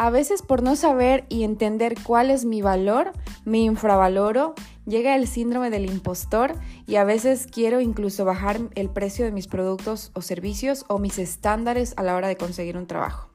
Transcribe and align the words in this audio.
A 0.00 0.10
veces 0.10 0.42
por 0.42 0.62
no 0.62 0.76
saber 0.76 1.26
y 1.28 1.42
entender 1.42 1.96
cuál 2.04 2.30
es 2.30 2.44
mi 2.44 2.62
valor, 2.62 3.10
me 3.44 3.58
infravaloro, 3.58 4.54
llega 4.86 5.16
el 5.16 5.26
síndrome 5.26 5.70
del 5.70 5.86
impostor 5.86 6.54
y 6.86 6.94
a 6.94 7.04
veces 7.04 7.48
quiero 7.50 7.80
incluso 7.80 8.24
bajar 8.24 8.60
el 8.76 8.90
precio 8.90 9.24
de 9.24 9.32
mis 9.32 9.48
productos 9.48 10.12
o 10.14 10.22
servicios 10.22 10.84
o 10.86 11.00
mis 11.00 11.18
estándares 11.18 11.94
a 11.96 12.04
la 12.04 12.14
hora 12.14 12.28
de 12.28 12.36
conseguir 12.36 12.76
un 12.76 12.86
trabajo. 12.86 13.27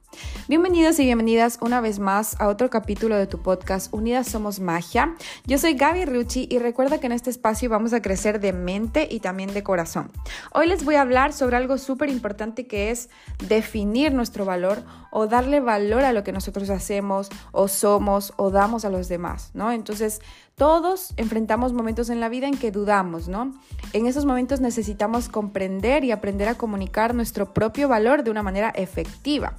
Bienvenidos 0.50 1.00
y 1.00 1.06
bienvenidas 1.06 1.58
una 1.62 1.80
vez 1.80 2.00
más 2.00 2.36
a 2.42 2.50
otro 2.50 2.70
capítulo 2.70 3.16
de 3.16 3.28
tu 3.28 3.42
podcast 3.42 3.94
Unidas 3.94 4.28
Somos 4.28 4.60
Magia. 4.60 5.16
Yo 5.46 5.58
soy 5.58 5.76
Gaby 5.76 6.04
Rucci 6.04 6.50
y 6.52 6.60
recuerda 6.60 7.00
que 7.00 7.06
en 7.06 7.14
este 7.14 7.30
espacio 7.30 7.70
vamos 7.70 7.94
a 7.94 8.02
crecer 8.02 8.42
de 8.42 8.52
mente 8.52 9.08
y 9.10 9.22
también 9.22 9.54
de 9.54 9.64
corazón. 9.64 10.12
Hoy 10.52 10.68
les 10.68 10.84
voy 10.84 10.96
a 10.96 11.02
hablar 11.02 11.32
sobre 11.32 11.56
algo 11.56 11.78
súper 11.78 12.10
importante 12.10 12.68
que 12.68 12.92
es 12.92 13.10
definir 13.48 14.14
nuestro 14.14 14.44
valor 14.44 14.84
o 15.12 15.28
darle 15.28 15.62
valor 15.62 16.04
a 16.04 16.12
lo 16.12 16.26
que 16.26 16.34
nosotros 16.34 16.70
hacemos 16.70 17.30
o 17.54 17.70
somos 17.70 18.34
o 18.36 18.52
damos 18.52 18.84
a 18.84 18.90
los 18.90 19.08
demás, 19.08 19.52
¿no? 19.54 19.72
Entonces, 19.72 20.20
todos 20.56 21.14
enfrentamos 21.16 21.72
momentos 21.72 22.10
en 22.10 22.20
la 22.20 22.28
vida 22.28 22.48
en 22.48 22.58
que 22.58 22.70
dudamos, 22.70 23.30
¿no? 23.30 23.54
En 23.94 24.08
esos 24.08 24.26
momentos 24.26 24.60
necesitamos 24.60 25.30
comprender 25.30 26.04
y 26.04 26.12
aprender 26.12 26.50
a 26.50 26.56
comunicar 26.56 27.16
nuestro 27.16 27.54
propio 27.54 27.88
valor 27.88 28.26
de 28.26 28.32
una 28.32 28.44
manera 28.44 28.72
efectiva. 28.72 29.56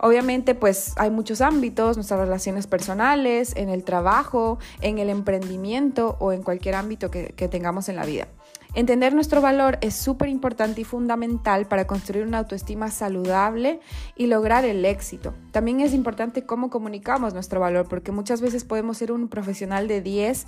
Obviamente, 0.00 0.54
pues 0.54 0.92
hay 0.96 1.10
muchos 1.10 1.40
ámbitos, 1.40 1.96
nuestras 1.96 2.20
relaciones 2.20 2.66
personales, 2.66 3.54
en 3.56 3.68
el 3.68 3.82
trabajo, 3.82 4.58
en 4.80 4.98
el 4.98 5.10
emprendimiento 5.10 6.16
o 6.20 6.32
en 6.32 6.42
cualquier 6.42 6.76
ámbito 6.76 7.10
que, 7.10 7.32
tengamos 7.48 7.88
en 7.88 7.96
la 7.96 8.04
vida. 8.04 8.28
Entender 8.74 9.14
nuestro 9.14 9.40
valor 9.40 9.78
es 9.80 9.94
súper 9.94 10.28
importante 10.28 10.82
y 10.82 10.84
fundamental 10.84 11.66
para 11.66 11.86
construir 11.86 12.26
una 12.26 12.38
autoestima 12.38 12.90
saludable 12.90 13.80
y 14.14 14.26
lograr 14.26 14.64
el 14.64 14.84
éxito. 14.84 15.34
También 15.52 15.80
es 15.80 15.94
importante 15.94 16.44
cómo 16.44 16.68
comunicamos 16.68 17.32
nuestro 17.32 17.58
valor, 17.58 17.88
porque 17.88 18.12
muchas 18.12 18.40
veces 18.40 18.64
podemos 18.64 18.98
ser 18.98 19.10
un 19.10 19.28
profesional 19.28 19.88
de 19.88 20.02
10, 20.02 20.46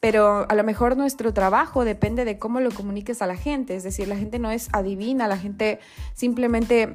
pero 0.00 0.46
a 0.50 0.54
lo 0.54 0.64
mejor 0.64 0.96
nuestro 0.96 1.32
trabajo 1.32 1.84
depende 1.84 2.24
de 2.24 2.38
cómo 2.38 2.60
lo 2.60 2.70
comuniques 2.70 3.22
a 3.22 3.26
la 3.26 3.36
gente. 3.36 3.76
Es 3.76 3.84
decir, 3.84 4.08
la 4.08 4.16
gente 4.16 4.38
no 4.38 4.50
es 4.50 4.68
adivina, 4.72 5.28
la 5.28 5.38
gente 5.38 5.78
simplemente 6.14 6.94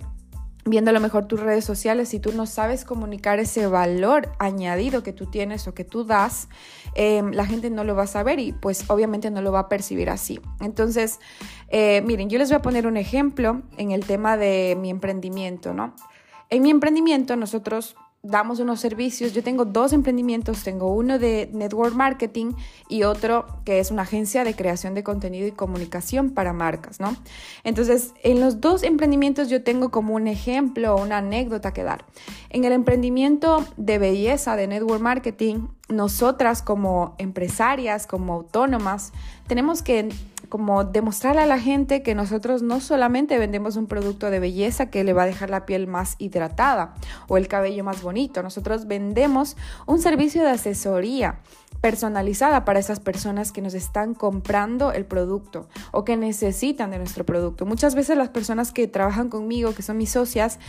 viendo 0.66 0.90
a 0.90 0.94
lo 0.94 1.00
mejor 1.00 1.28
tus 1.28 1.40
redes 1.40 1.64
sociales, 1.64 2.10
si 2.10 2.20
tú 2.20 2.32
no 2.34 2.48
sabes 2.48 2.86
comunicar 2.86 3.40
ese 3.40 3.68
valor 3.68 4.32
añadido 4.40 5.04
que 5.04 5.14
tú 5.14 5.28
tienes 5.28 5.68
o 5.68 5.76
que 5.76 5.84
tú 5.84 6.04
das, 6.04 6.50
em, 6.96 7.32
la 7.32 7.46
gente 7.46 7.70
no 7.70 7.84
lo 7.84 7.96
va 7.96 8.04
a 8.04 8.08
saber 8.08 8.40
y 8.40 8.52
pues 8.52 8.90
obviamente 8.90 9.30
no 9.30 9.42
lo 9.42 9.52
va 9.52 9.60
a 9.60 9.70
percibir 9.70 10.10
así. 10.10 10.42
Entonces, 10.60 11.20
eh, 11.70 12.02
miren, 12.02 12.30
yo 12.30 12.40
les 12.40 12.50
voy 12.50 12.58
a 12.58 12.62
poner 12.64 12.88
un 12.88 12.98
ejemplo 12.98 13.62
en 13.78 13.92
el 13.92 14.06
tema 14.06 14.38
de 14.38 14.76
mi 14.80 14.90
emprendimiento, 14.90 15.74
¿no? 15.74 15.94
En 16.50 16.64
mi 16.64 16.72
emprendimiento 16.72 17.36
nosotros 17.36 17.96
damos 18.26 18.60
unos 18.60 18.80
servicios. 18.80 19.34
Yo 19.34 19.44
tengo 19.44 19.66
dos 19.66 19.94
emprendimientos, 19.94 20.64
tengo 20.64 20.94
uno 20.94 21.20
de 21.20 21.50
network 21.54 21.96
marketing 21.96 22.54
y 22.90 23.04
otro 23.04 23.46
que 23.64 23.80
es 23.80 23.92
una 23.92 24.02
agencia 24.02 24.44
de 24.44 24.56
creación 24.56 24.94
de 24.96 25.04
contenido 25.04 25.48
y 25.48 25.52
comunicación 25.52 26.32
para 26.32 26.54
marcas, 26.54 27.00
¿no? 27.00 27.16
Entonces, 27.64 28.14
en 28.24 28.40
los 28.40 28.62
dos 28.62 28.84
emprendimientos 28.84 29.50
yo 29.50 29.64
tengo 29.64 29.92
como 29.92 30.16
un 30.16 30.28
ejemplo 30.28 30.96
una 30.96 31.18
anécdota 31.18 31.74
que 31.74 31.84
dar. 31.84 32.06
En 32.50 32.64
el 32.64 32.74
emprendimiento 32.74 33.66
de 33.78 33.98
belleza 33.98 34.56
de 34.56 34.68
network 34.68 35.02
marketing, 35.02 35.68
nosotras 35.88 36.62
como 36.62 37.16
empresarias, 37.18 38.08
como 38.08 38.34
autónomas, 38.34 39.14
tenemos 39.48 39.84
que 39.84 40.10
como 40.48 40.84
demostrarle 40.84 41.42
a 41.42 41.46
la 41.46 41.60
gente 41.60 42.04
que 42.04 42.16
nosotros 42.16 42.62
no 42.62 42.80
solamente 42.80 43.38
vendemos 43.38 43.76
un 43.76 43.88
producto 43.88 44.30
de 44.30 44.40
belleza 44.40 44.90
que 44.90 45.04
le 45.04 45.14
va 45.14 45.24
a 45.24 45.28
dejar 45.28 45.50
la 45.50 45.66
piel 45.66 45.88
más 45.88 46.16
hidratada 46.18 46.94
o 47.28 47.38
el 47.38 47.48
cabello 47.48 47.84
más 47.84 48.02
bonito, 48.02 48.44
nosotros 48.44 48.88
vendemos 48.88 49.58
un 49.86 50.00
servicio 50.00 50.44
de 50.44 50.50
asesoría 50.50 51.40
personalizada 51.82 52.66
para 52.66 52.80
esas 52.80 53.00
personas 53.00 53.52
que 53.52 53.62
nos 53.62 53.74
están 53.74 54.16
comprando 54.16 54.92
el 54.92 55.06
producto 55.06 55.68
o 55.92 56.04
que 56.04 56.18
necesitan 56.18 56.90
de 56.92 56.98
nuestro 56.98 57.26
producto. 57.26 57.66
Muchas 57.66 57.94
veces 57.94 58.18
las 58.18 58.30
personas 58.30 58.72
que 58.72 58.88
trabajan 58.88 59.30
conmigo, 59.30 59.74
que 59.76 59.84
son 59.84 59.98
mis 59.98 60.10
socias, 60.10 60.60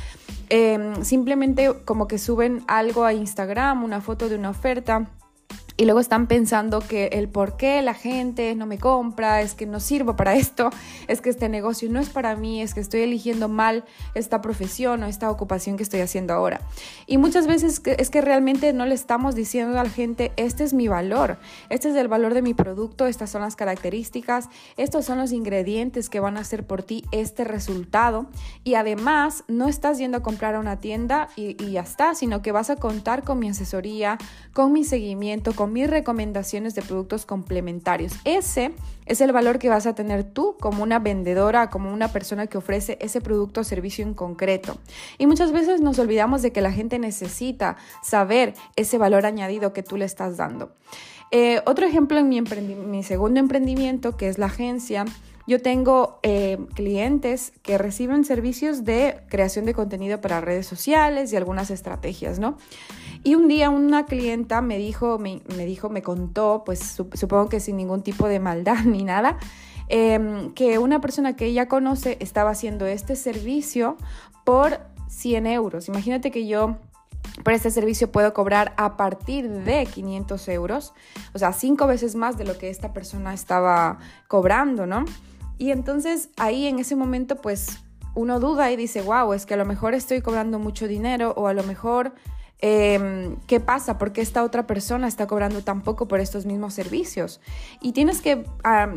em, 0.51 1.03
simplemente 1.05 1.73
como 1.85 2.07
que 2.07 2.19
suben 2.19 2.63
algo 2.67 3.05
a 3.05 3.15
Instagram, 3.15 3.83
una 3.83 4.01
foto 4.01 4.29
de 4.29 4.37
una 4.37 4.51
oferta 4.51 5.09
y 5.77 5.85
luego 5.85 6.01
están 6.01 6.27
pensando 6.27 6.81
que 6.81 7.09
el 7.09 7.29
por 7.29 7.57
qué 7.57 7.83
la 7.83 7.95
gente 7.95 8.55
no 8.55 8.67
me 8.67 8.79
compra, 8.79 9.43
es 9.43 9.55
que 9.55 9.67
no 9.67 9.81
sirvo 9.81 10.17
para 10.17 10.35
esto, 10.35 10.71
es 11.07 11.21
que 11.21 11.29
este 11.29 11.49
negocio 11.49 11.91
no 11.91 12.01
es 12.01 12.09
para 12.09 12.35
mí, 12.35 12.63
es 12.63 12.73
que 12.73 12.81
estoy 12.81 13.03
eligiendo 13.03 13.49
mal 13.49 13.85
esta 14.15 14.41
profesión 14.41 15.03
o 15.03 15.07
esta 15.07 15.31
ocupación 15.31 15.77
que 15.77 15.83
estoy 15.83 16.01
haciendo 16.01 16.33
ahora. 16.33 16.61
Y 17.07 17.19
muchas 17.19 17.47
veces 17.47 17.83
es 17.85 18.11
que 18.11 18.21
realmente 18.21 18.73
no 18.73 18.87
le 18.87 18.95
estamos 18.95 19.35
diciendo 19.35 19.79
a 19.79 19.85
la 19.85 19.91
gente, 19.91 20.33
este 20.37 20.65
es 20.65 20.73
mi 20.73 20.89
valor, 20.89 21.39
este 21.69 21.91
es 21.91 21.97
el 21.97 22.09
valor 22.09 22.33
de 22.33 22.43
mi 22.43 22.55
producto, 22.55 23.07
estas 23.07 23.31
son 23.31 23.43
las 23.43 23.57
características, 23.57 24.49
estos 24.77 25.05
son 25.05 25.19
los 25.19 25.33
ingredientes 25.33 26.09
que 26.09 26.21
van 26.21 26.39
a 26.39 26.41
hacer 26.41 26.67
por 26.67 26.83
ti 26.83 27.05
este 27.13 27.45
resultado. 27.45 28.27
Y 28.65 28.75
además 28.75 29.45
no 29.47 29.69
estás 29.69 29.99
yendo 29.99 30.19
a 30.19 30.23
comprar 30.23 30.55
a 30.55 30.61
una 30.61 30.81
tienda 30.81 31.29
y, 31.37 31.63
y 31.63 31.73
ya 31.73 31.83
está, 31.83 32.15
sino 32.15 32.41
que 32.41 32.53
vas 32.53 32.71
a 32.71 32.77
contar 32.77 33.25
con 33.25 33.39
mi 33.39 33.49
asesoría, 33.49 34.17
con 34.53 34.73
mi 34.73 34.85
seguimiento, 34.85 35.55
con 35.55 35.66
mis 35.67 35.89
recomendaciones 35.89 36.75
de 36.75 36.83
productos 36.83 37.27
complementarios. 37.27 38.13
Ese 38.25 38.73
es 39.07 39.21
el 39.21 39.33
valor 39.33 39.59
que 39.59 39.69
vas 39.69 39.87
a 39.87 39.95
tener 39.95 40.25
tú 40.25 40.57
como 40.61 40.83
una 40.83 40.99
vendedora, 40.99 41.71
como 41.71 41.93
una 41.93 42.09
persona 42.09 42.47
que 42.47 42.59
ofrece 42.59 42.99
ese 43.01 43.21
producto 43.21 43.61
o 43.61 43.65
servicio 43.65 44.05
en 44.05 44.15
concreto. 44.15 44.79
Y 45.19 45.27
muchas 45.27 45.53
veces 45.53 45.81
nos 45.81 45.99
olvidamos 45.99 46.43
de 46.43 46.53
que 46.53 46.61
la 46.61 46.73
gente 46.73 46.99
necesita 46.99 47.77
saber 48.03 48.55
ese 48.77 48.99
valor 48.99 49.27
añadido 49.27 49.73
que 49.73 49.83
tú 49.83 49.97
le 49.97 50.05
estás 50.05 50.37
dando. 50.37 50.73
Eh, 51.31 51.61
otro 51.67 51.87
ejemplo 51.87 52.19
en 52.19 52.29
mi, 52.29 52.41
mi 52.41 53.03
segundo 53.03 53.41
emprendimiento, 53.41 54.17
que 54.17 54.29
es 54.29 54.39
la 54.39 54.47
agencia, 54.47 55.05
yo 55.47 55.63
tengo 55.63 56.19
eh, 56.23 56.59
clientes 56.75 57.53
que 57.63 57.79
reciben 57.79 58.25
servicios 58.25 58.85
de 58.85 59.21
creación 59.29 59.65
de 59.65 59.75
contenido 59.75 60.21
para 60.21 60.41
redes 60.41 60.67
sociales 60.67 61.33
y 61.33 61.37
algunas 61.37 61.71
estrategias, 61.71 62.39
¿no? 62.39 62.57
Y 63.23 63.35
un 63.37 63.47
día 63.49 63.71
una 63.71 64.07
clienta 64.07 64.61
me 64.61 64.79
dijo, 64.79 65.19
me, 65.19 65.41
dijo, 65.65 65.89
me 65.89 66.03
contó, 66.03 66.63
pues 66.67 67.01
supongo 67.13 67.49
que 67.49 67.61
sin 67.61 67.77
ningún 67.77 68.03
tipo 68.03 68.29
de 68.29 68.41
maldad 68.41 68.79
ni 68.85 69.05
nada, 69.05 69.39
em, 69.89 70.53
que 70.53 70.79
una 70.79 71.01
persona 71.01 71.37
que 71.37 71.47
ella 71.47 71.69
conoce 71.69 72.17
estaba 72.21 72.51
haciendo 72.51 72.87
este 72.87 73.15
servicio 73.15 73.97
por 74.45 74.81
100 75.09 75.47
euros. 75.47 75.89
Imagínate 75.89 76.31
que 76.31 76.47
yo 76.47 76.77
por 77.45 77.53
este 77.53 77.71
servicio 77.71 78.11
puedo 78.11 78.33
cobrar 78.35 78.75
a 78.77 78.97
partir 78.97 79.49
de 79.49 79.87
500 79.87 80.49
euros, 80.49 80.95
o 81.35 81.39
sea, 81.39 81.53
cinco 81.53 81.87
veces 81.87 82.15
más 82.15 82.39
de 82.39 82.45
lo 82.45 82.57
que 82.59 82.71
esta 82.71 82.93
persona 82.93 83.35
estaba 83.35 83.99
cobrando, 84.29 84.87
¿no? 84.87 85.05
Y 85.59 85.71
entonces 85.71 86.31
ahí 86.37 86.67
en 86.67 86.79
ese 86.79 86.97
momento 86.97 87.37
pues 87.37 87.79
uno 88.15 88.41
duda 88.41 88.71
y 88.71 88.77
dice, 88.77 89.03
wow, 89.03 89.33
es 89.33 89.47
que 89.47 89.55
a 89.55 89.57
lo 89.57 89.67
mejor 89.67 89.95
estoy 89.95 90.23
cobrando 90.23 90.59
mucho 90.59 90.89
dinero 90.89 91.35
o 91.37 91.49
a 91.49 91.55
lo 91.55 91.63
mejor 91.63 92.15
Em, 92.59 93.37
¿qué 93.47 93.61
pasa? 93.61 93.99
¿Por 93.99 94.13
qué 94.13 94.23
esta 94.23 94.43
otra 94.43 94.67
persona 94.67 95.09
está 95.09 95.27
cobrando 95.27 95.63
tan 95.63 95.83
poco 95.83 96.09
por 96.09 96.21
estos 96.21 96.47
mismos 96.47 96.73
servicios? 96.73 97.41
Y 97.83 97.93
tienes 97.93 98.23
que, 98.23 98.45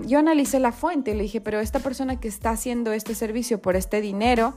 yo 0.05 0.19
analicé 0.19 0.59
la 0.59 0.71
fuente 0.71 1.11
y 1.11 1.15
le 1.15 1.23
dije, 1.23 1.41
pero 1.41 1.59
esta 1.59 1.79
persona 1.79 2.19
que 2.19 2.29
está 2.29 2.51
haciendo 2.51 2.93
este 2.93 3.15
servicio 3.15 3.61
por 3.61 3.75
este 3.75 3.99
dinero, 3.99 4.53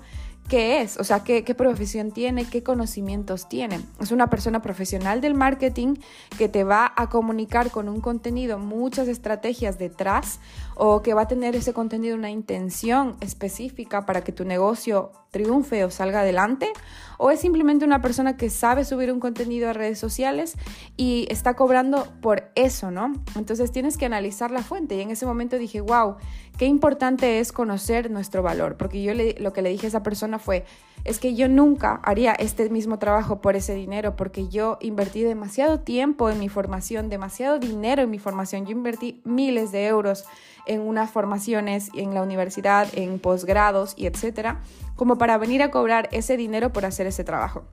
qué 0.49 0.83
es, 0.83 0.99
o 0.99 1.05
sea, 1.05 1.25
¿qué, 1.25 1.43
profesión 1.55 2.11
tiene, 2.11 2.45
qué 2.45 2.63
conocimientos 2.63 3.49
tiene. 3.49 3.81
Es 4.01 4.13
una 4.13 4.29
persona 4.29 4.61
profesional 4.61 5.21
del 5.21 5.35
marketing 5.35 5.95
que 6.37 6.49
te 6.49 6.65
va 6.65 6.93
a 6.97 7.09
comunicar 7.09 7.71
con 7.71 7.89
un 7.89 8.01
contenido, 8.01 8.59
muchas 8.59 9.09
estrategias 9.09 9.79
detrás, 9.79 10.41
o 10.75 11.03
que 11.03 11.15
va 11.15 11.23
a 11.23 11.29
tener 11.29 11.57
ese 11.57 11.73
contenido 11.73 12.17
una 12.17 12.31
intención 12.31 13.17
específica 13.21 14.05
para 14.05 14.25
que 14.25 14.33
tu 14.33 14.45
negocio 14.45 15.13
triunfe 15.31 15.85
o 15.85 15.91
salga 15.91 16.21
adelante, 16.21 16.71
o 17.19 17.31
es 17.31 17.41
simplemente 17.41 17.85
una 17.85 18.03
persona 18.03 18.37
que 18.37 18.51
sabe 18.51 18.85
subir 18.85 19.13
un 19.13 19.21
contenido 19.21 19.71
a 19.71 19.73
redes 19.73 19.99
sociales 19.99 20.57
y 20.97 21.27
está 21.31 21.55
cobrando 21.55 22.09
por 22.21 22.51
eso, 22.55 22.91
¿no? 22.91 23.13
Entonces 23.37 23.73
tienes 23.73 23.97
que 23.97 24.07
analizar 24.07 24.51
la 24.51 24.63
fuente 24.63 24.97
y 24.97 25.01
en 25.01 25.11
ese 25.11 25.25
momento 25.25 25.57
dije, 25.57 25.81
wow, 25.81 26.17
qué 26.63 26.69
importante 26.69 27.41
es 27.41 27.51
conocer 27.51 28.09
nuestro 28.09 28.41
valor, 28.41 28.77
porque 28.77 29.03
yo 29.03 29.15
lo 29.15 29.53
que 29.53 29.63
le 29.63 29.71
dije 29.71 29.87
a 29.87 29.89
esa 29.89 30.05
persona 30.05 30.39
fue, 30.39 30.65
es 31.03 31.19
que 31.19 31.35
yo 31.35 31.49
nunca 31.49 32.01
haría 32.05 32.35
este 32.35 32.71
mismo 32.71 33.01
trabajo 33.01 33.41
por 33.41 33.57
ese 33.57 33.75
dinero, 33.75 34.15
porque 34.15 34.47
yo 34.47 34.79
invertí 34.81 35.25
demasiado 35.25 35.81
tiempo 35.81 36.31
en 36.31 36.39
mi 36.39 36.49
formación, 36.49 37.09
demasiado 37.09 37.59
dinero 37.59 38.03
en 38.03 38.11
mi 38.11 38.21
formación, 38.21 38.65
yo 38.65 38.71
invertí 38.71 39.21
miles 39.25 39.73
de 39.73 39.89
euros 39.89 40.25
en 40.67 40.83
unas 40.83 41.11
formaciones 41.11 41.91
en 41.97 42.15
la 42.15 42.23
universidad, 42.23 42.87
en 42.93 43.19
posgrados 43.19 43.95
y 43.97 44.07
etcétera, 44.07 44.61
como 44.95 45.19
para 45.19 45.39
venir 45.39 45.65
a 45.65 45.73
cobrar 45.73 46.09
ese 46.13 46.37
dinero 46.37 46.73
por 46.73 46.85
hacer 46.87 47.09
ese 47.09 47.25
trabajo. 47.25 47.65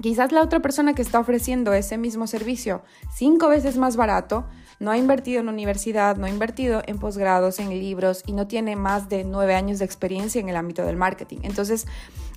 Quizás 0.00 0.32
la 0.32 0.40
otra 0.40 0.60
persona 0.60 0.94
que 0.94 1.02
está 1.02 1.18
ofreciendo 1.18 1.74
ese 1.74 1.98
mismo 1.98 2.26
servicio 2.26 2.82
cinco 3.14 3.48
veces 3.48 3.76
más 3.76 3.96
barato 3.96 4.46
no 4.80 4.90
ha 4.90 4.98
invertido 4.98 5.40
en 5.40 5.48
universidad, 5.48 6.16
no 6.16 6.26
ha 6.26 6.30
invertido 6.30 6.82
en 6.86 6.98
posgrados, 6.98 7.58
en 7.58 7.70
libros 7.70 8.22
y 8.26 8.32
no 8.32 8.46
tiene 8.46 8.76
más 8.76 9.08
de 9.08 9.24
nueve 9.24 9.54
años 9.54 9.78
de 9.78 9.84
experiencia 9.84 10.40
en 10.40 10.48
el 10.48 10.56
ámbito 10.56 10.84
del 10.84 10.96
marketing. 10.96 11.38
Entonces, 11.42 11.86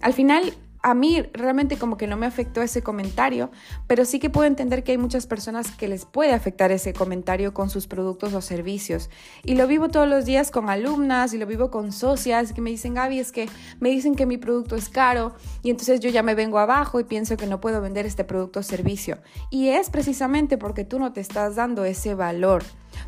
al 0.02 0.14
final 0.14 0.54
a 0.86 0.94
mí 0.94 1.24
realmente 1.34 1.78
como 1.78 1.98
que 1.98 2.06
no 2.06 2.16
me 2.16 2.28
afectó 2.28 2.62
ese 2.62 2.84
comentario, 2.84 3.50
pero 3.88 4.06
sí 4.06 4.20
que 4.20 4.30
puedo 4.30 4.46
entender 4.46 4.84
que 4.84 4.92
hay 4.92 5.00
muchas 5.00 5.26
personas 5.26 5.72
que 5.72 5.88
les 5.88 6.06
puede 6.06 6.32
afectar 6.32 6.72
ese 6.72 6.94
comentario 6.94 7.56
con 7.56 7.72
sus 7.72 7.88
productos 7.88 8.36
o 8.36 8.42
servicios. 8.42 9.10
Y 9.44 9.56
lo 9.56 9.66
vivo 9.66 9.90
todos 9.90 10.08
los 10.08 10.26
días 10.26 10.52
con 10.52 10.70
alumnas 10.70 11.34
y 11.34 11.40
lo 11.40 11.48
vivo 11.48 11.72
con 11.72 11.92
socias 11.92 12.54
que 12.54 12.62
me 12.62 12.70
dicen, 12.70 12.94
Gaby, 12.94 13.18
es 13.18 13.32
que 13.32 13.50
me 13.80 13.90
dicen 13.90 14.14
que 14.14 14.28
mi 14.28 14.38
producto 14.38 14.76
es 14.76 14.88
caro 14.88 15.34
y 15.64 15.72
entonces 15.72 16.02
yo 16.02 16.12
ya 16.12 16.22
me 16.22 16.36
vengo 16.36 16.60
abajo 16.60 17.00
y 17.00 17.04
pienso 17.04 17.36
que 17.36 17.48
no 17.48 17.60
puedo 17.60 17.82
vender 17.82 18.06
este 18.06 18.24
producto 18.24 18.60
o 18.60 18.64
servicio. 18.64 19.18
Y 19.50 19.70
es 19.70 19.90
precisamente 19.90 20.60
porque 20.60 20.84
tú 20.84 21.00
no 21.00 21.14
te 21.14 21.20
estás 21.20 21.56
dando 21.56 21.84
ese 21.84 22.14
valor. 22.14 22.62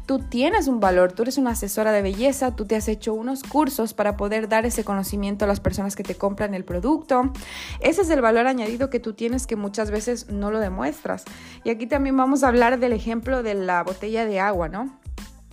Tú 0.07 0.19
tienes 0.19 0.69
un 0.69 0.79
valor, 0.79 1.11
tú 1.11 1.23
eres 1.23 1.37
una 1.37 1.51
asesora 1.51 1.91
de 1.91 2.01
belleza, 2.01 2.55
tú 2.55 2.65
te 2.65 2.77
has 2.77 2.87
hecho 2.87 3.13
unos 3.13 3.43
cursos 3.43 3.93
para 3.93 4.15
poder 4.15 4.47
dar 4.47 4.65
ese 4.65 4.85
conocimiento 4.85 5.43
a 5.43 5.49
las 5.49 5.59
personas 5.59 5.97
que 5.97 6.03
te 6.03 6.15
compran 6.15 6.53
el 6.53 6.63
producto. 6.63 7.33
Ese 7.81 8.03
es 8.03 8.09
el 8.09 8.21
valor 8.21 8.47
añadido 8.47 8.89
que 8.89 9.01
tú 9.01 9.11
tienes 9.11 9.47
que 9.47 9.57
muchas 9.57 9.91
veces 9.91 10.29
no 10.29 10.49
lo 10.49 10.61
demuestras. 10.61 11.25
Y 11.65 11.71
aquí 11.71 11.87
también 11.87 12.15
vamos 12.15 12.45
a 12.45 12.47
hablar 12.47 12.79
del 12.79 12.93
ejemplo 12.93 13.43
de 13.43 13.55
la 13.55 13.83
botella 13.83 14.25
de 14.25 14.39
agua, 14.39 14.69
¿no? 14.69 14.97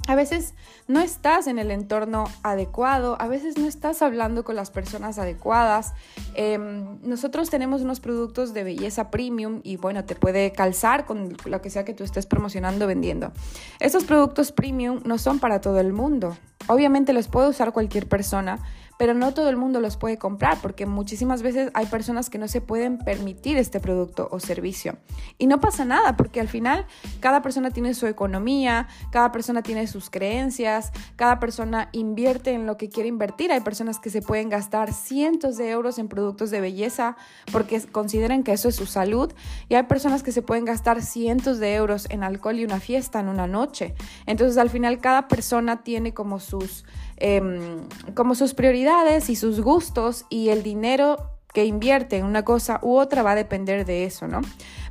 A 0.07 0.17
veces 0.17 0.55
no 0.87 1.01
estás 1.01 1.47
en 1.47 1.59
el 1.59 1.71
entorno 1.71 2.25
adecuado, 2.43 3.17
a 3.21 3.27
veces 3.27 3.57
no 3.57 3.67
estás 3.67 4.03
hablando 4.03 4.45
con 4.45 4.55
las 4.55 4.71
personas 4.71 5.19
adecuadas. 5.19 5.95
Em, 6.35 6.99
nosotros 7.03 7.49
tenemos 7.49 7.81
unos 7.81 8.01
productos 8.01 8.53
de 8.53 8.65
belleza 8.65 9.11
premium 9.11 9.61
y 9.65 9.77
bueno, 9.77 10.05
te 10.05 10.15
puede 10.15 10.53
calzar 10.53 11.07
con 11.07 11.35
lo 11.47 11.63
que 11.63 11.71
sea 11.71 11.87
que 11.87 11.95
tú 11.95 12.05
estés 12.05 12.27
promocionando, 12.27 12.87
vendiendo. 12.87 13.33
Estos 13.81 14.05
productos 14.05 14.53
premium 14.53 15.01
no 15.07 15.17
son 15.17 15.39
para 15.39 15.63
todo 15.63 15.81
el 15.81 15.95
mundo. 15.95 16.37
Obviamente 16.67 17.15
los 17.15 17.29
puede 17.29 17.49
usar 17.49 17.73
cualquier 17.73 18.07
persona, 18.07 18.59
pero 18.99 19.15
no 19.15 19.35
todo 19.35 19.49
el 19.49 19.57
mundo 19.57 19.81
los 19.81 19.97
puede 19.97 20.19
comprar 20.19 20.59
porque 20.61 20.87
muchísimas 20.87 21.43
veces 21.43 21.71
hay 21.75 21.87
personas 21.87 22.31
que 22.31 22.39
no 22.39 22.49
se 22.49 22.61
pueden 22.61 22.99
permitir 22.99 23.59
este 23.59 23.81
producto 23.81 24.29
o 24.31 24.41
servicio. 24.41 24.97
Y 25.39 25.47
no 25.47 25.61
pasa 25.61 25.85
nada 25.85 26.17
porque 26.17 26.41
al 26.41 26.49
final 26.49 26.87
cada 27.21 27.43
persona 27.43 27.71
tiene 27.71 27.95
su 27.95 28.07
economía, 28.07 28.89
cada 29.11 29.33
persona 29.33 29.63
tiene 29.63 29.87
sus 29.87 30.11
creencias, 30.11 30.93
cada 31.17 31.41
persona 31.41 31.89
invierte 31.93 32.53
en 32.53 32.67
lo 32.67 32.77
que 32.77 32.89
quiere 32.89 33.09
invertir. 33.09 33.53
Hay 33.53 33.61
personas 33.61 33.99
que 33.99 34.11
se 34.11 34.23
pueden 34.23 34.49
gastar 34.49 34.93
cientos 34.93 35.57
de 35.57 35.71
euros 35.71 35.99
en 35.99 36.09
productos 36.09 36.51
de 36.51 36.61
belleza 36.61 37.17
porque 37.53 37.81
consideran 37.87 38.43
que 38.43 38.53
eso 38.53 38.69
es 38.69 38.77
su 38.77 38.87
salud 38.87 39.33
y 39.69 39.75
hay 39.75 39.85
personas 39.85 40.23
que 40.23 40.33
se 40.33 40.43
pueden 40.43 40.65
gastar 40.65 41.03
cientos 41.03 41.59
de 41.59 41.75
euros 41.75 42.07
en 42.11 42.23
alcohol 42.23 42.59
y 42.59 42.65
una 42.65 42.81
fiesta 42.81 43.21
en 43.21 43.29
una 43.29 43.47
noche. 43.47 43.95
Entonces 44.27 44.59
al 44.59 44.71
final 44.71 44.99
cada 44.99 45.29
persona 45.29 45.83
tiene 45.83 46.15
como 46.15 46.41
sus 46.41 46.85
Em, 47.17 47.87
como 48.15 48.35
sus 48.35 48.55
prioridades 48.55 49.31
y 49.31 49.37
sus 49.37 49.61
gustos 49.61 50.27
y 50.31 50.49
el 50.49 50.63
dinero 50.63 51.35
que 51.55 51.65
invierte 51.65 52.17
en 52.17 52.25
una 52.25 52.45
cosa 52.45 52.81
u 52.83 52.97
otra 52.97 53.23
va 53.23 53.31
a 53.31 53.37
depender 53.37 53.87
de 53.87 54.05
eso, 54.05 54.27
¿no? 54.27 54.41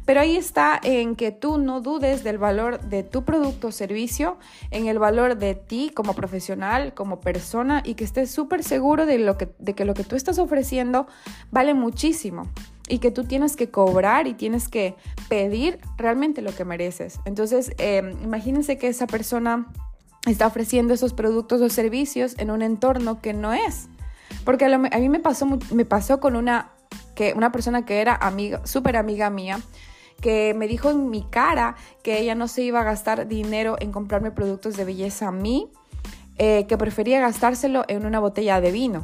Pero 0.05 0.21
ahí 0.21 0.37
está 0.37 0.79
en 0.81 1.15
que 1.15 1.31
tú 1.31 1.57
no 1.57 1.81
dudes 1.81 2.23
del 2.23 2.37
valor 2.37 2.79
de 2.79 3.03
tu 3.03 3.25
producto 3.25 3.67
o 3.67 3.71
servicio, 3.71 4.37
en 4.71 4.87
el 4.87 4.97
valor 4.97 5.37
de 5.37 5.55
ti 5.55 5.91
como 5.93 6.13
profesional, 6.13 6.93
como 6.93 7.19
persona 7.19 7.83
y 7.85 7.95
que 7.95 8.05
estés 8.05 8.31
súper 8.31 8.63
seguro 8.63 9.05
de, 9.05 9.19
lo 9.19 9.37
que, 9.37 9.49
de 9.59 9.75
que 9.75 9.83
lo 9.83 9.93
que 9.93 10.05
tú 10.05 10.15
estás 10.15 10.39
ofreciendo 10.39 11.05
vale 11.51 11.73
muchísimo 11.73 12.43
y 12.87 12.99
que 12.99 13.11
tú 13.11 13.25
tienes 13.25 13.57
que 13.57 13.69
cobrar 13.69 14.27
y 14.27 14.33
tienes 14.33 14.69
que 14.69 14.95
pedir 15.27 15.79
realmente 15.97 16.41
lo 16.41 16.55
que 16.55 16.63
mereces. 16.63 17.19
Entonces, 17.25 17.71
em, 17.77 18.11
imagínense 18.23 18.77
que 18.77 18.87
esa 18.87 19.07
persona 19.07 19.67
está 20.25 20.47
ofreciendo 20.47 20.93
esos 20.93 21.13
productos 21.13 21.61
o 21.61 21.69
servicios 21.69 22.35
en 22.37 22.51
un 22.51 22.61
entorno 22.61 23.21
que 23.21 23.33
no 23.33 23.53
es. 23.53 23.87
Porque 24.45 24.65
a, 24.65 24.77
mí 24.77 25.09
me 25.09 25.19
pasó, 25.19 25.45
me 25.71 25.85
pasó 25.85 26.19
con 26.19 26.35
una, 26.35 26.71
que, 27.15 27.33
una 27.33 27.51
persona 27.51 27.85
que 27.85 28.01
era 28.01 28.15
amiga, 28.15 28.65
súper 28.65 28.97
amiga 28.97 29.29
mía, 29.29 29.59
que 30.21 30.53
me 30.53 30.67
dijo 30.67 30.89
en 30.91 31.09
mi 31.09 31.23
cara 31.23 31.75
que 32.01 32.19
ella 32.19 32.35
no 32.35 32.47
se 32.47 32.63
iba 32.63 32.81
a 32.81 32.83
gastar 32.83 33.27
dinero 33.27 33.75
en 33.79 33.91
comprarme 33.91 34.31
productos 34.31 34.77
de 34.77 34.85
belleza 34.85 35.27
a 35.27 35.31
mí, 35.31 35.69
eh, 36.37 36.65
que 36.67 36.77
prefería 36.77 37.19
gastárselo 37.19 37.83
en 37.87 38.05
una 38.05 38.19
botella 38.19 38.61
de 38.61 38.71
vino. 38.71 39.03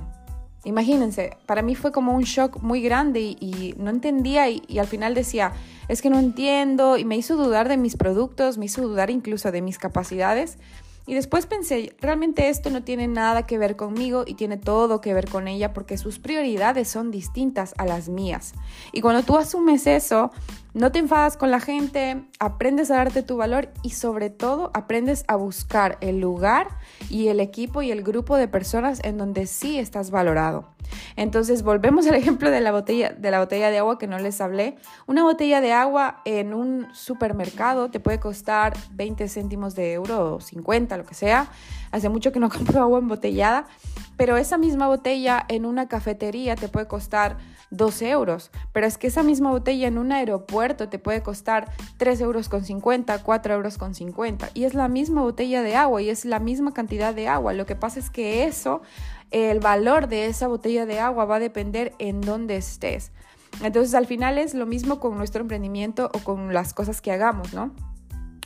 Imagínense, 0.65 1.37
para 1.45 1.61
mí 1.61 1.75
fue 1.75 1.91
como 1.91 2.13
un 2.13 2.23
shock 2.23 2.61
muy 2.61 2.81
grande 2.81 3.21
y, 3.21 3.75
no 3.77 3.89
entendía 3.89 4.49
y, 4.49 4.61
y, 4.67 4.79
al 4.79 4.87
final 4.87 5.13
decía, 5.13 5.53
es 5.87 6.01
que 6.01 6.09
no 6.09 6.19
entiendo 6.19 6.97
y 6.97 7.05
me 7.05 7.15
hizo 7.15 7.37
dudar 7.37 7.69
de 7.69 7.77
mis 7.77 7.95
productos, 7.95 8.57
me 8.57 8.65
hizo 8.65 8.81
dudar 8.81 9.09
incluso 9.09 9.51
de 9.51 9.61
mis 9.61 9.77
capacidades 9.77 10.57
y 11.05 11.15
después 11.15 11.47
pensé, 11.47 11.95
realmente 11.99 12.49
esto 12.49 12.69
no 12.69 12.83
tiene 12.83 13.07
nada 13.07 13.47
que 13.47 13.57
ver 13.57 13.75
conmigo 13.75 14.23
y 14.27 14.35
tiene 14.35 14.57
todo 14.57 15.01
que 15.01 15.13
ver 15.13 15.27
con 15.27 15.47
ella 15.47 15.73
porque 15.73 15.97
sus 15.97 16.19
prioridades 16.19 16.87
son 16.87 17.09
distintas 17.09 17.73
a 17.77 17.85
las 17.85 18.09
mías. 18.09 18.53
Y 18.91 19.01
cuando 19.01 19.23
tú 19.23 19.37
asumes 19.37 19.87
eso, 19.87 20.31
no 20.73 20.91
te 20.91 20.99
enfadas 20.99 21.35
con 21.35 21.49
la 21.49 21.59
gente, 21.59 22.23
aprendes 22.39 22.91
a 22.91 22.97
darte 22.97 23.23
tu 23.23 23.37
valor 23.37 23.69
y 23.81 23.91
sobre 23.91 24.29
todo 24.29 24.69
aprendes 24.73 25.25
a 25.27 25.35
buscar 25.35 25.97
el 26.01 26.19
lugar 26.19 26.67
y 27.09 27.29
el 27.29 27.39
equipo 27.39 27.81
y 27.81 27.91
el 27.91 28.03
grupo 28.03 28.37
de 28.37 28.47
personas 28.47 28.99
en 29.03 29.17
donde 29.17 29.47
sí 29.47 29.79
estás 29.79 30.11
valorado. 30.11 30.67
Entonces 31.15 31.63
volvemos 31.63 32.07
al 32.07 32.15
ejemplo 32.15 32.49
de 32.49 32.61
la 32.61 32.71
botella 32.71 33.09
de 33.11 33.31
la 33.31 33.39
botella 33.39 33.69
de 33.69 33.79
agua 33.79 33.97
que 33.97 34.07
no 34.07 34.19
les 34.19 34.41
hablé. 34.41 34.77
Una 35.07 35.23
botella 35.23 35.61
de 35.61 35.73
agua 35.73 36.21
en 36.25 36.53
un 36.53 36.87
supermercado 36.93 37.89
te 37.89 37.99
puede 37.99 38.19
costar 38.19 38.77
20 38.91 39.27
céntimos 39.27 39.75
de 39.75 39.93
euro 39.93 40.35
o 40.35 40.41
50, 40.41 40.97
lo 40.97 41.05
que 41.05 41.15
sea. 41.15 41.47
Hace 41.91 42.09
mucho 42.09 42.31
que 42.31 42.39
no 42.39 42.49
compro 42.49 42.81
agua 42.81 42.99
embotellada, 42.99 43.65
pero 44.17 44.37
esa 44.37 44.57
misma 44.57 44.87
botella 44.87 45.45
en 45.47 45.65
una 45.65 45.87
cafetería 45.87 46.55
te 46.55 46.67
puede 46.67 46.87
costar 46.87 47.37
12 47.71 48.09
euros, 48.09 48.51
pero 48.73 48.87
es 48.87 48.97
que 48.97 49.07
esa 49.07 49.23
misma 49.23 49.51
botella 49.51 49.87
en 49.87 49.97
un 49.97 50.11
aeropuerto 50.11 50.89
te 50.89 50.97
puede 50.97 51.21
costar 51.21 51.71
3 51.97 52.21
euros 52.21 52.49
con 52.49 52.65
50, 52.65 53.21
4 53.21 53.53
euros 53.53 53.77
con 53.77 53.93
50 53.93 54.49
y 54.53 54.63
es 54.63 54.73
la 54.73 54.87
misma 54.87 55.21
botella 55.21 55.61
de 55.61 55.75
agua 55.75 56.01
y 56.01 56.09
es 56.09 56.25
la 56.25 56.39
misma 56.39 56.73
cantidad 56.73 57.13
de 57.13 57.27
agua. 57.27 57.53
Lo 57.53 57.65
que 57.65 57.75
pasa 57.75 57.99
es 57.99 58.09
que 58.09 58.45
eso, 58.45 58.81
el 59.31 59.59
valor 59.59 60.07
de 60.07 60.27
esa 60.27 60.47
botella 60.47 60.85
de 60.85 60.99
agua 60.99 61.25
va 61.25 61.37
a 61.37 61.39
depender 61.39 61.93
en 61.99 62.21
dónde 62.21 62.55
estés. 62.55 63.11
Entonces 63.61 63.93
al 63.93 64.07
final 64.07 64.37
es 64.37 64.53
lo 64.53 64.65
mismo 64.65 64.99
con 64.99 65.17
nuestro 65.17 65.41
emprendimiento 65.41 66.09
o 66.13 66.19
con 66.19 66.53
las 66.53 66.73
cosas 66.73 67.01
que 67.01 67.11
hagamos, 67.11 67.53
¿no? 67.53 67.71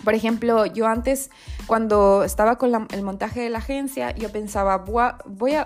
Por 0.03 0.15
ejemplo, 0.15 0.65
yo 0.65 0.87
antes, 0.87 1.29
cuando 1.65 2.23
estaba 2.23 2.57
con 2.57 2.87
el 2.91 3.03
montaje 3.03 3.39
de 3.39 3.49
la 3.49 3.59
agencia, 3.59 4.13
yo 4.15 4.29
pensaba, 4.31 4.79
voy 4.79 5.53
a, 5.53 5.65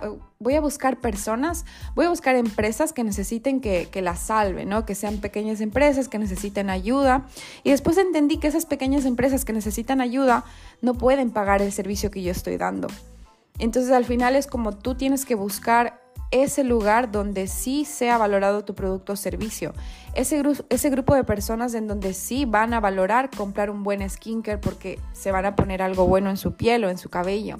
buscar 0.62 1.00
personas, 1.00 1.66
voy 1.95 2.06
a 2.06 2.09
buscar 2.09 2.36
empresas 2.36 2.94
que 2.94 3.04
necesiten 3.04 3.62
que, 3.62 3.90
que 3.92 4.04
las 4.04 4.19
salven, 4.19 4.69
¿no? 4.69 4.86
que 4.86 4.94
sean 4.94 5.18
pequeñas 5.18 5.59
empresas 5.59 6.07
que 6.07 6.19
necesiten 6.19 6.69
ayuda. 6.69 7.26
Y 7.64 7.71
después 7.71 7.97
entendí 7.97 8.38
que 8.38 8.47
esas 8.47 8.68
pequeñas 8.68 9.06
empresas 9.06 9.44
que 9.44 9.54
necesitan 9.54 10.02
ayuda 10.02 10.45
no 10.81 10.94
pueden 10.94 11.31
pagar 11.31 11.64
el 11.64 11.71
servicio 11.71 12.12
que 12.12 12.21
yo 12.21 12.31
estoy 12.31 12.57
dando. 12.57 12.90
Entonces 13.59 13.92
al 13.92 14.06
final 14.06 14.35
es 14.35 14.47
como 14.47 14.71
tú 14.73 14.95
tienes 14.95 15.26
que 15.26 15.35
buscar 15.35 16.02
ese 16.31 16.64
lugar 16.64 17.11
donde 17.11 17.47
sí 17.47 17.85
sea 17.85 18.18
valorado 18.18 18.66
tu 18.66 18.76
producto 18.76 19.14
o 19.14 19.16
servicio. 19.16 19.73
Ese, 20.14 20.44
ese 20.69 20.90
grupo 20.90 21.16
de 21.16 21.23
personas 21.23 21.73
en 21.73 21.87
donde 21.87 22.14
sí 22.14 22.45
van 22.45 22.73
a 22.73 22.80
valorar 22.80 23.30
comprar 23.30 23.69
un 23.69 23.83
buen 23.83 24.07
skincare 24.09 24.57
porque 24.57 24.99
se 25.14 25.31
van 25.31 25.45
a 25.45 25.56
poner 25.56 25.81
algo 25.81 26.06
bueno 26.06 26.30
en 26.30 26.37
su 26.37 26.56
piel 26.56 26.83
o 26.83 26.90
en 26.90 26.97
su 26.97 27.09
cabello 27.09 27.57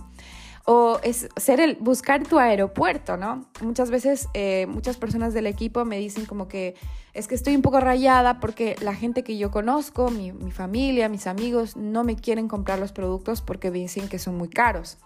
o 0.70 1.00
es 1.02 1.30
ser 1.38 1.62
el 1.62 1.78
buscar 1.78 2.28
tu 2.28 2.40
aeropuerto, 2.40 3.16
¿no? 3.16 3.46
Muchas 3.62 3.90
veces 3.90 4.28
eh, 4.34 4.66
muchas 4.68 4.98
personas 4.98 5.34
del 5.34 5.48
equipo 5.48 5.86
me 5.86 5.98
dicen 5.98 6.26
como 6.26 6.50
que 6.50 6.76
es 7.14 7.30
que 7.30 7.36
estoy 7.36 7.56
un 7.56 7.62
poco 7.62 7.80
rayada 7.80 8.42
porque 8.42 8.76
la 8.82 8.94
gente 8.94 9.24
que 9.24 9.38
yo 9.38 9.50
conozco, 9.50 10.12
mi, 10.12 10.34
mi 10.34 10.52
familia, 10.52 11.08
mis 11.08 11.26
amigos, 11.26 11.78
no 11.78 12.04
me 12.04 12.18
quieren 12.18 12.50
comprar 12.50 12.80
los 12.80 12.92
productos 12.92 13.42
porque 13.42 13.72
dicen 13.72 14.10
que 14.10 14.20
son 14.20 14.38
muy 14.38 14.50
caros. 14.50 14.98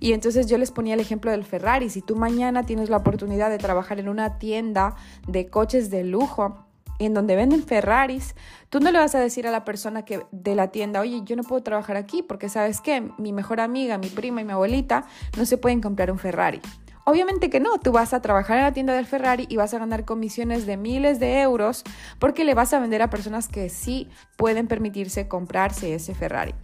Y 0.00 0.12
entonces 0.12 0.48
yo 0.48 0.58
les 0.58 0.72
ponía 0.72 0.94
el 0.94 1.00
ejemplo 1.00 1.30
del 1.30 1.44
Ferrari. 1.44 1.88
Si 1.88 2.02
tú 2.02 2.16
mañana 2.16 2.66
tienes 2.66 2.90
la 2.90 2.96
oportunidad 2.96 3.48
de 3.48 3.58
trabajar 3.58 4.00
en 4.00 4.08
una 4.08 4.40
tienda 4.40 4.96
de 5.28 5.46
coches 5.46 5.88
de 5.88 6.02
lujo, 6.02 6.65
en 6.98 7.14
donde 7.14 7.36
venden 7.36 7.62
Ferraris, 7.62 8.34
tú 8.70 8.80
no 8.80 8.90
le 8.90 8.98
vas 8.98 9.14
a 9.14 9.20
decir 9.20 9.46
a 9.46 9.50
la 9.50 9.64
persona 9.64 10.04
que 10.04 10.26
de 10.30 10.54
la 10.54 10.68
tienda, 10.68 11.00
oye, 11.00 11.22
yo 11.24 11.36
no 11.36 11.42
puedo 11.42 11.62
trabajar 11.62 11.96
aquí 11.96 12.22
porque 12.22 12.48
sabes 12.48 12.80
qué, 12.80 13.10
mi 13.18 13.32
mejor 13.32 13.60
amiga, 13.60 13.98
mi 13.98 14.08
prima 14.08 14.40
y 14.40 14.44
mi 14.44 14.52
abuelita 14.52 15.06
no 15.36 15.46
se 15.46 15.58
pueden 15.58 15.80
comprar 15.80 16.10
un 16.10 16.18
Ferrari. 16.18 16.60
Obviamente 17.08 17.50
que 17.50 17.60
no, 17.60 17.78
tú 17.78 17.92
vas 17.92 18.12
a 18.14 18.20
trabajar 18.20 18.58
en 18.58 18.64
la 18.64 18.72
tienda 18.72 18.92
del 18.92 19.06
Ferrari 19.06 19.46
y 19.48 19.56
vas 19.56 19.72
a 19.74 19.78
ganar 19.78 20.04
comisiones 20.04 20.66
de 20.66 20.76
miles 20.76 21.20
de 21.20 21.40
euros 21.40 21.84
porque 22.18 22.44
le 22.44 22.54
vas 22.54 22.74
a 22.74 22.80
vender 22.80 23.00
a 23.00 23.10
personas 23.10 23.46
que 23.46 23.68
sí 23.68 24.08
pueden 24.36 24.66
permitirse 24.66 25.28
comprarse 25.28 25.94
ese 25.94 26.16
Ferrari. 26.16 26.54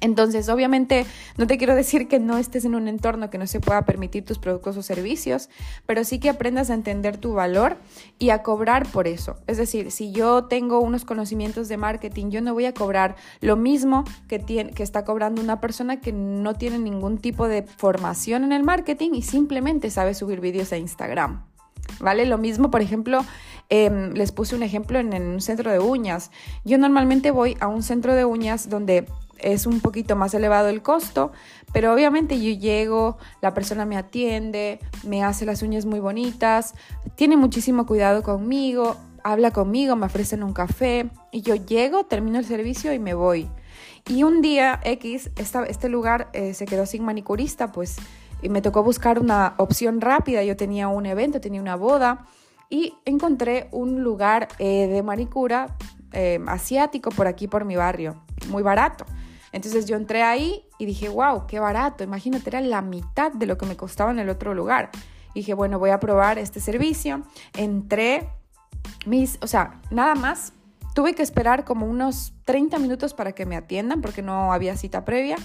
Entonces, 0.00 0.48
obviamente, 0.48 1.06
no 1.36 1.46
te 1.46 1.58
quiero 1.58 1.74
decir 1.74 2.08
que 2.08 2.18
no 2.18 2.38
estés 2.38 2.64
en 2.64 2.74
un 2.74 2.88
entorno 2.88 3.30
que 3.30 3.38
no 3.38 3.46
se 3.46 3.60
pueda 3.60 3.84
permitir 3.84 4.24
tus 4.24 4.38
productos 4.38 4.76
o 4.76 4.82
servicios, 4.82 5.50
pero 5.86 6.04
sí 6.04 6.18
que 6.18 6.30
aprendas 6.30 6.70
a 6.70 6.74
entender 6.74 7.18
tu 7.18 7.34
valor 7.34 7.76
y 8.18 8.30
a 8.30 8.42
cobrar 8.42 8.86
por 8.90 9.06
eso. 9.06 9.36
Es 9.46 9.58
decir, 9.58 9.90
si 9.90 10.12
yo 10.12 10.44
tengo 10.44 10.80
unos 10.80 11.04
conocimientos 11.04 11.68
de 11.68 11.76
marketing, 11.76 12.30
yo 12.30 12.40
no 12.40 12.54
voy 12.54 12.64
a 12.64 12.74
cobrar 12.74 13.16
lo 13.40 13.56
mismo 13.56 14.04
que, 14.28 14.38
tiene, 14.38 14.72
que 14.72 14.82
está 14.82 15.04
cobrando 15.04 15.42
una 15.42 15.60
persona 15.60 16.00
que 16.00 16.12
no 16.12 16.54
tiene 16.54 16.78
ningún 16.78 17.18
tipo 17.18 17.46
de 17.48 17.62
formación 17.62 18.44
en 18.44 18.52
el 18.52 18.62
marketing 18.62 19.10
y 19.14 19.22
simplemente 19.22 19.90
sabe 19.90 20.14
subir 20.14 20.40
vídeos 20.40 20.72
a 20.72 20.78
Instagram. 20.78 21.44
¿vale? 21.98 22.26
Lo 22.26 22.38
mismo, 22.38 22.70
por 22.70 22.80
ejemplo, 22.80 23.24
em, 23.68 24.12
les 24.12 24.32
puse 24.32 24.54
un 24.54 24.62
ejemplo 24.62 24.98
en, 24.98 25.12
en 25.12 25.26
un 25.26 25.40
centro 25.40 25.70
de 25.70 25.78
uñas. 25.78 26.30
Yo 26.64 26.78
normalmente 26.78 27.30
voy 27.30 27.56
a 27.60 27.66
un 27.66 27.82
centro 27.82 28.14
de 28.14 28.24
uñas 28.24 28.68
donde 28.68 29.06
es 29.42 29.66
un 29.66 29.80
poquito 29.80 30.16
más 30.16 30.34
elevado 30.34 30.68
el 30.68 30.82
costo, 30.82 31.32
pero 31.72 31.92
obviamente 31.92 32.40
yo 32.40 32.52
llego, 32.58 33.18
la 33.40 33.54
persona 33.54 33.84
me 33.84 33.96
atiende, 33.96 34.80
me 35.04 35.22
hace 35.22 35.44
las 35.44 35.62
uñas 35.62 35.86
muy 35.86 36.00
bonitas, 36.00 36.74
tiene 37.14 37.36
muchísimo 37.36 37.86
cuidado 37.86 38.22
conmigo, 38.22 38.96
habla 39.22 39.50
conmigo, 39.50 39.96
me 39.96 40.06
ofrecen 40.06 40.42
un 40.42 40.52
café 40.52 41.10
y 41.32 41.42
yo 41.42 41.54
llego, 41.54 42.04
termino 42.04 42.38
el 42.38 42.44
servicio 42.44 42.92
y 42.92 42.98
me 42.98 43.14
voy. 43.14 43.48
Y 44.08 44.22
un 44.22 44.40
día 44.40 44.80
X, 44.82 45.30
este 45.36 45.88
lugar 45.88 46.30
eh, 46.32 46.54
se 46.54 46.66
quedó 46.66 46.86
sin 46.86 47.04
manicurista, 47.04 47.70
pues 47.70 47.98
y 48.42 48.48
me 48.48 48.62
tocó 48.62 48.82
buscar 48.82 49.18
una 49.18 49.54
opción 49.58 50.00
rápida. 50.00 50.42
Yo 50.44 50.56
tenía 50.56 50.88
un 50.88 51.06
evento, 51.06 51.40
tenía 51.40 51.60
una 51.60 51.76
boda 51.76 52.26
y 52.68 52.94
encontré 53.04 53.68
un 53.72 54.02
lugar 54.02 54.48
eh, 54.58 54.86
de 54.86 55.02
manicura 55.02 55.76
eh, 56.12 56.40
asiático 56.46 57.10
por 57.10 57.26
aquí, 57.26 57.48
por 57.48 57.64
mi 57.64 57.76
barrio, 57.76 58.22
muy 58.48 58.62
barato. 58.62 59.04
Entonces 59.52 59.86
yo 59.86 59.96
entré 59.96 60.22
ahí 60.22 60.64
y 60.78 60.86
dije, 60.86 61.08
wow, 61.08 61.46
qué 61.46 61.58
barato. 61.58 62.04
Imagínate, 62.04 62.50
era 62.50 62.60
la 62.60 62.82
mitad 62.82 63.32
de 63.32 63.46
lo 63.46 63.58
que 63.58 63.66
me 63.66 63.76
costaba 63.76 64.10
en 64.10 64.18
el 64.18 64.28
otro 64.28 64.54
lugar. 64.54 64.90
dije, 65.34 65.54
bueno, 65.54 65.78
voy 65.78 65.90
a 65.90 66.00
probar 66.00 66.38
este 66.38 66.60
servicio. 66.60 67.22
Entré, 67.56 68.28
mis, 69.06 69.38
o 69.42 69.46
sea, 69.46 69.80
nada 69.90 70.14
más. 70.14 70.52
Tuve 70.92 71.14
que 71.14 71.22
esperar 71.22 71.64
como 71.64 71.86
unos 71.86 72.32
30 72.46 72.80
minutos 72.80 73.14
para 73.14 73.30
que 73.30 73.46
me 73.46 73.56
atiendan 73.56 74.00
porque 74.00 74.22
no 74.22 74.52
había 74.52 74.76
cita 74.76 75.04
previa. 75.04 75.36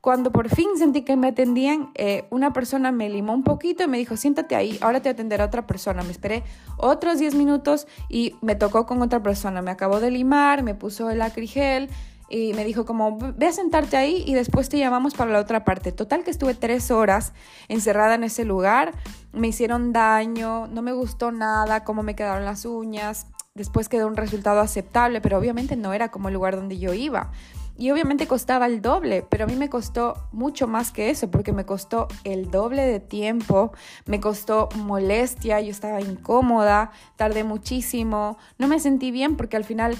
Cuando 0.00 0.32
por 0.32 0.48
fin 0.48 0.66
sentí 0.76 1.02
que 1.02 1.16
me 1.16 1.28
atendían, 1.28 1.90
eh, 1.94 2.24
una 2.30 2.52
persona 2.52 2.90
me 2.90 3.08
limó 3.08 3.34
un 3.34 3.44
poquito 3.44 3.84
y 3.84 3.86
me 3.86 3.98
dijo, 3.98 4.16
siéntate 4.16 4.56
ahí, 4.56 4.76
ahora 4.80 5.00
te 5.00 5.08
atenderá 5.08 5.44
otra 5.44 5.66
persona. 5.66 6.02
Me 6.02 6.10
esperé 6.10 6.42
otros 6.76 7.20
10 7.20 7.36
minutos 7.36 7.86
y 8.08 8.34
me 8.40 8.56
tocó 8.56 8.84
con 8.84 9.00
otra 9.00 9.22
persona. 9.22 9.62
Me 9.62 9.70
acabó 9.70 10.00
de 10.00 10.10
limar, 10.10 10.64
me 10.64 10.74
puso 10.74 11.08
el 11.10 11.22
acrigel 11.22 11.88
y 12.32 12.54
me 12.54 12.64
dijo 12.64 12.86
como, 12.86 13.18
ve 13.18 13.46
a 13.46 13.52
sentarte 13.52 13.98
ahí 13.98 14.24
y 14.26 14.32
después 14.32 14.70
te 14.70 14.78
llamamos 14.78 15.12
para 15.12 15.30
la 15.30 15.38
otra 15.38 15.66
parte. 15.66 15.92
Total 15.92 16.24
que 16.24 16.30
estuve 16.30 16.54
tres 16.54 16.90
horas 16.90 17.34
encerrada 17.68 18.14
en 18.14 18.24
ese 18.24 18.46
lugar, 18.46 18.92
me 19.34 19.48
hicieron 19.48 19.92
daño, 19.92 20.66
no 20.66 20.80
me 20.80 20.94
gustó 20.94 21.30
nada, 21.30 21.84
cómo 21.84 22.02
me 22.02 22.16
quedaron 22.16 22.46
las 22.46 22.64
uñas. 22.64 23.26
Después 23.54 23.90
quedó 23.90 24.06
un 24.06 24.16
resultado 24.16 24.60
aceptable, 24.60 25.20
pero 25.20 25.36
obviamente 25.36 25.76
no 25.76 25.92
era 25.92 26.10
como 26.10 26.28
el 26.28 26.34
lugar 26.34 26.56
donde 26.56 26.78
yo 26.78 26.94
iba. 26.94 27.32
Y 27.76 27.90
obviamente 27.90 28.26
costaba 28.26 28.64
el 28.64 28.80
doble, 28.80 29.26
pero 29.28 29.44
a 29.44 29.46
mí 29.46 29.56
me 29.56 29.68
costó 29.68 30.14
mucho 30.32 30.66
más 30.66 30.90
que 30.90 31.10
eso, 31.10 31.30
porque 31.30 31.52
me 31.52 31.66
costó 31.66 32.08
el 32.24 32.50
doble 32.50 32.82
de 32.82 33.00
tiempo, 33.00 33.72
me 34.06 34.20
costó 34.20 34.70
molestia, 34.76 35.60
yo 35.60 35.70
estaba 35.70 36.00
incómoda, 36.00 36.92
tardé 37.16 37.44
muchísimo, 37.44 38.38
no 38.56 38.68
me 38.68 38.78
sentí 38.78 39.10
bien 39.10 39.36
porque 39.36 39.58
al 39.58 39.64
final 39.64 39.98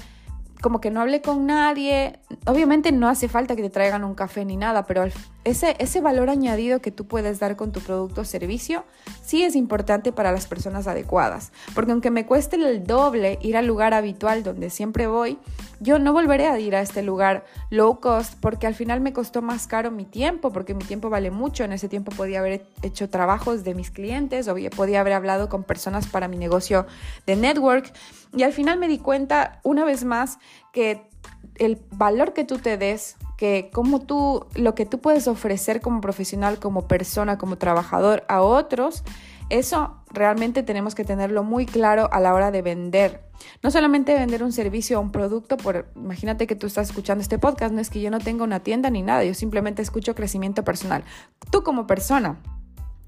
como 0.63 0.79
que 0.79 0.89
no 0.89 1.01
hablé 1.01 1.21
con 1.21 1.45
nadie. 1.45 2.19
Obviamente 2.45 2.93
no 2.93 3.09
hace 3.09 3.27
falta 3.27 3.55
que 3.57 3.61
te 3.61 3.69
traigan 3.69 4.05
un 4.05 4.15
café 4.15 4.45
ni 4.45 4.55
nada, 4.55 4.85
pero 4.87 5.03
ese, 5.43 5.75
ese 5.79 6.01
valor 6.01 6.29
añadido 6.29 6.81
que 6.81 6.91
tú 6.91 7.05
puedes 7.05 7.39
dar 7.39 7.55
con 7.55 7.71
tu 7.71 7.81
producto 7.81 8.21
o 8.21 8.25
servicio 8.25 8.85
sí 9.21 9.43
es 9.43 9.55
importante 9.55 10.11
para 10.11 10.31
las 10.31 10.47
personas 10.47 10.87
adecuadas. 10.87 11.51
Porque 11.75 11.91
aunque 11.91 12.11
me 12.11 12.25
cueste 12.25 12.55
el 12.55 12.85
doble 12.85 13.39
ir 13.41 13.57
al 13.57 13.67
lugar 13.67 13.93
habitual 13.93 14.43
donde 14.43 14.69
siempre 14.69 15.07
voy, 15.07 15.37
yo 15.79 15.99
no 15.99 16.13
volveré 16.13 16.47
a 16.47 16.59
ir 16.59 16.75
a 16.75 16.81
este 16.81 17.03
lugar 17.03 17.45
low 17.69 17.99
cost 17.99 18.35
porque 18.39 18.67
al 18.67 18.75
final 18.75 19.01
me 19.01 19.11
costó 19.11 19.41
más 19.41 19.67
caro 19.67 19.91
mi 19.91 20.05
tiempo, 20.05 20.51
porque 20.51 20.73
mi 20.73 20.83
tiempo 20.83 21.09
vale 21.09 21.29
mucho. 21.29 21.63
En 21.63 21.73
ese 21.73 21.89
tiempo 21.89 22.11
podía 22.11 22.39
haber 22.39 22.65
hecho 22.81 23.09
trabajos 23.09 23.63
de 23.63 23.75
mis 23.75 23.91
clientes 23.91 24.47
o 24.47 24.55
podía 24.75 25.01
haber 25.01 25.13
hablado 25.13 25.49
con 25.49 25.63
personas 25.63 26.07
para 26.07 26.27
mi 26.27 26.37
negocio 26.37 26.85
de 27.25 27.35
network. 27.35 27.91
Y 28.35 28.43
al 28.43 28.53
final 28.53 28.79
me 28.79 28.87
di 28.87 28.97
cuenta 28.97 29.59
una 29.63 29.83
vez 29.83 30.05
más 30.05 30.39
que 30.71 31.07
el 31.55 31.79
valor 31.91 32.33
que 32.33 32.43
tú 32.43 32.57
te 32.57 32.77
des, 32.77 33.17
que 33.43 33.69
como 33.73 33.99
tú, 33.99 34.45
lo 34.55 34.73
que 34.73 34.85
tú 34.85 34.99
puedes 34.99 35.27
ofrecer 35.27 35.81
como 35.81 35.99
profesional, 35.99 36.59
como 36.59 36.87
persona, 36.87 37.37
como 37.37 37.57
trabajador 37.57 38.23
a 38.29 38.41
otros, 38.41 39.03
eso 39.49 39.97
realmente 40.11 40.63
tenemos 40.63 40.95
que 40.95 41.03
tenerlo 41.03 41.43
muy 41.43 41.65
claro 41.65 42.07
a 42.13 42.21
la 42.21 42.33
hora 42.33 42.51
de 42.51 42.61
vender. 42.61 43.25
No 43.61 43.69
solamente 43.69 44.13
vender 44.13 44.43
un 44.43 44.53
servicio 44.53 44.97
o 44.97 45.01
un 45.01 45.11
producto, 45.11 45.57
por, 45.57 45.91
imagínate 45.97 46.47
que 46.47 46.55
tú 46.55 46.67
estás 46.67 46.87
escuchando 46.87 47.21
este 47.21 47.37
podcast, 47.37 47.73
no 47.73 47.81
es 47.81 47.89
que 47.89 47.99
yo 47.99 48.09
no 48.09 48.19
tenga 48.19 48.45
una 48.45 48.61
tienda 48.61 48.89
ni 48.89 49.01
nada, 49.01 49.25
yo 49.25 49.33
simplemente 49.33 49.81
escucho 49.81 50.15
crecimiento 50.15 50.63
personal. 50.63 51.03
Tú 51.51 51.63
como 51.63 51.85
persona, 51.85 52.37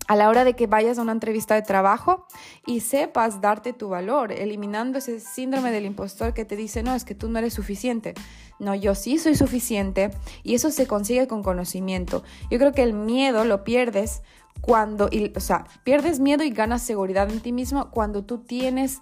a 0.07 0.15
la 0.15 0.29
hora 0.29 0.43
de 0.43 0.53
que 0.55 0.67
vayas 0.67 0.97
a 0.97 1.01
una 1.01 1.11
entrevista 1.11 1.55
de 1.55 1.61
trabajo 1.61 2.27
y 2.65 2.81
sepas 2.81 3.41
darte 3.41 3.73
tu 3.73 3.89
valor, 3.89 4.31
eliminando 4.31 4.99
ese 4.99 5.19
síndrome 5.19 5.71
del 5.71 5.85
impostor 5.85 6.33
que 6.33 6.45
te 6.45 6.55
dice, 6.55 6.83
no, 6.83 6.93
es 6.93 7.05
que 7.05 7.15
tú 7.15 7.29
no 7.29 7.39
eres 7.39 7.53
suficiente. 7.53 8.13
No, 8.59 8.75
yo 8.75 8.95
sí 8.95 9.17
soy 9.17 9.35
suficiente 9.35 10.11
y 10.43 10.55
eso 10.55 10.71
se 10.71 10.87
consigue 10.87 11.27
con 11.27 11.43
conocimiento. 11.43 12.23
Yo 12.49 12.57
creo 12.57 12.71
que 12.71 12.83
el 12.83 12.93
miedo 12.93 13.45
lo 13.45 13.63
pierdes 13.63 14.21
cuando, 14.61 15.09
o 15.35 15.39
sea, 15.39 15.65
pierdes 15.83 16.19
miedo 16.19 16.43
y 16.43 16.49
ganas 16.49 16.81
seguridad 16.81 17.29
en 17.29 17.41
ti 17.41 17.51
mismo 17.51 17.91
cuando 17.91 18.23
tú 18.23 18.39
tienes 18.39 18.99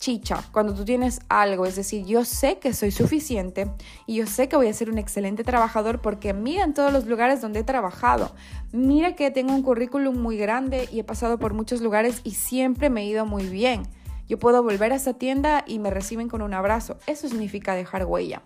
chicha, 0.00 0.42
cuando 0.50 0.74
tú 0.74 0.84
tienes 0.86 1.20
algo, 1.28 1.66
es 1.66 1.76
decir, 1.76 2.06
yo 2.06 2.24
sé 2.24 2.58
que 2.58 2.72
soy 2.72 2.90
suficiente 2.90 3.70
y 4.06 4.16
yo 4.16 4.26
sé 4.26 4.48
que 4.48 4.56
voy 4.56 4.68
a 4.68 4.72
ser 4.72 4.90
un 4.90 4.96
excelente 4.96 5.44
trabajador 5.44 6.00
porque 6.00 6.32
mira 6.32 6.64
en 6.64 6.72
todos 6.72 6.90
los 6.90 7.06
lugares 7.06 7.42
donde 7.42 7.60
he 7.60 7.64
trabajado, 7.64 8.34
mira 8.72 9.14
que 9.14 9.30
tengo 9.30 9.52
un 9.52 9.62
currículum 9.62 10.18
muy 10.18 10.38
grande 10.38 10.88
y 10.90 11.00
he 11.00 11.04
pasado 11.04 11.38
por 11.38 11.52
muchos 11.52 11.82
lugares 11.82 12.22
y 12.24 12.32
siempre 12.32 12.88
me 12.88 13.02
he 13.02 13.06
ido 13.06 13.26
muy 13.26 13.46
bien. 13.46 13.82
Yo 14.26 14.38
puedo 14.38 14.62
volver 14.62 14.92
a 14.92 14.96
esa 14.96 15.14
tienda 15.14 15.64
y 15.66 15.80
me 15.80 15.90
reciben 15.90 16.28
con 16.28 16.40
un 16.40 16.54
abrazo. 16.54 16.96
Eso 17.08 17.28
significa 17.28 17.74
dejar 17.74 18.06
huella. 18.06 18.42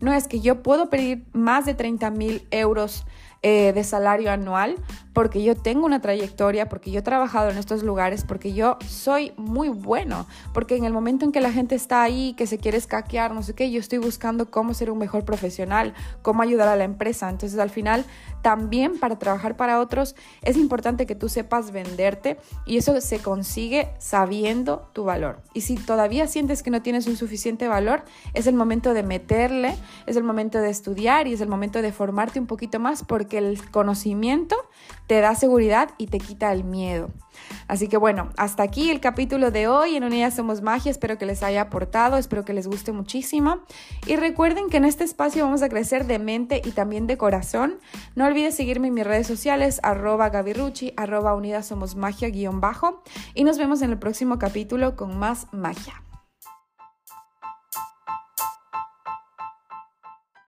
No 0.00 0.14
es 0.14 0.28
que 0.28 0.40
yo 0.40 0.62
puedo 0.62 0.88
pedir 0.88 1.26
más 1.34 1.66
de 1.66 1.74
30 1.74 2.10
mil 2.10 2.48
euros 2.50 3.04
eh, 3.42 3.72
de 3.74 3.84
salario 3.84 4.32
anual, 4.32 4.76
porque 5.16 5.42
yo 5.42 5.54
tengo 5.56 5.86
una 5.86 6.02
trayectoria, 6.02 6.68
porque 6.68 6.90
yo 6.90 6.98
he 6.98 7.02
trabajado 7.02 7.48
en 7.48 7.56
estos 7.56 7.82
lugares, 7.82 8.22
porque 8.22 8.52
yo 8.52 8.76
soy 8.86 9.32
muy 9.38 9.70
bueno, 9.70 10.26
porque 10.52 10.76
en 10.76 10.84
el 10.84 10.92
momento 10.92 11.24
en 11.24 11.32
que 11.32 11.40
la 11.40 11.50
gente 11.50 11.74
está 11.74 12.02
ahí, 12.02 12.34
que 12.34 12.46
se 12.46 12.58
quiere 12.58 12.76
escaquear, 12.76 13.32
no 13.32 13.42
sé 13.42 13.54
qué, 13.54 13.70
yo 13.70 13.80
estoy 13.80 13.96
buscando 13.96 14.50
cómo 14.50 14.74
ser 14.74 14.90
un 14.90 14.98
mejor 14.98 15.24
profesional, 15.24 15.94
cómo 16.20 16.42
ayudar 16.42 16.68
a 16.68 16.76
la 16.76 16.84
empresa. 16.84 17.30
Entonces 17.30 17.58
al 17.58 17.70
final 17.70 18.04
también 18.42 18.98
para 18.98 19.18
trabajar 19.18 19.56
para 19.56 19.80
otros 19.80 20.16
es 20.42 20.58
importante 20.58 21.06
que 21.06 21.14
tú 21.14 21.30
sepas 21.30 21.72
venderte 21.72 22.36
y 22.66 22.76
eso 22.76 23.00
se 23.00 23.18
consigue 23.18 23.88
sabiendo 23.98 24.90
tu 24.92 25.04
valor. 25.04 25.40
Y 25.54 25.62
si 25.62 25.76
todavía 25.76 26.26
sientes 26.26 26.62
que 26.62 26.68
no 26.68 26.82
tienes 26.82 27.06
un 27.06 27.16
suficiente 27.16 27.68
valor, 27.68 28.04
es 28.34 28.46
el 28.46 28.54
momento 28.54 28.92
de 28.92 29.02
meterle, 29.02 29.76
es 30.04 30.16
el 30.16 30.24
momento 30.24 30.58
de 30.58 30.68
estudiar 30.68 31.26
y 31.26 31.32
es 31.32 31.40
el 31.40 31.48
momento 31.48 31.80
de 31.80 31.90
formarte 31.90 32.38
un 32.38 32.46
poquito 32.46 32.78
más 32.80 33.02
porque 33.02 33.38
el 33.38 33.70
conocimiento 33.70 34.56
te 35.06 35.20
da 35.20 35.34
seguridad 35.34 35.90
y 35.98 36.08
te 36.08 36.18
quita 36.18 36.52
el 36.52 36.64
miedo. 36.64 37.10
Así 37.68 37.88
que 37.88 37.96
bueno, 37.96 38.30
hasta 38.36 38.62
aquí 38.62 38.90
el 38.90 39.00
capítulo 39.00 39.50
de 39.50 39.68
hoy 39.68 39.96
en 39.96 40.04
Unidas 40.04 40.34
Somos 40.34 40.62
Magia. 40.62 40.90
Espero 40.90 41.18
que 41.18 41.26
les 41.26 41.42
haya 41.42 41.62
aportado, 41.62 42.16
espero 42.16 42.44
que 42.44 42.52
les 42.52 42.66
guste 42.66 42.92
muchísimo. 42.92 43.58
Y 44.06 44.16
recuerden 44.16 44.68
que 44.68 44.78
en 44.78 44.84
este 44.84 45.04
espacio 45.04 45.44
vamos 45.44 45.62
a 45.62 45.68
crecer 45.68 46.06
de 46.06 46.18
mente 46.18 46.62
y 46.64 46.70
también 46.70 47.06
de 47.06 47.16
corazón. 47.16 47.78
No 48.14 48.26
olvides 48.26 48.56
seguirme 48.56 48.88
en 48.88 48.94
mis 48.94 49.06
redes 49.06 49.26
sociales, 49.26 49.80
arroba 49.82 50.30
gavirucci, 50.30 50.92
arroba 50.96 51.34
Unidas 51.34 51.66
Somos 51.66 51.96
Magia 51.96 52.28
guion 52.30 52.60
bajo. 52.60 53.02
Y 53.34 53.44
nos 53.44 53.58
vemos 53.58 53.82
en 53.82 53.90
el 53.90 53.98
próximo 53.98 54.38
capítulo 54.38 54.96
con 54.96 55.18
más 55.18 55.46
magia. 55.52 56.05